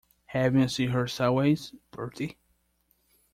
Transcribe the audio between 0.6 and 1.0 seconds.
seen